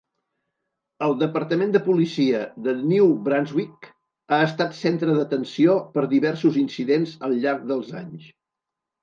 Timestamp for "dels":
7.75-7.95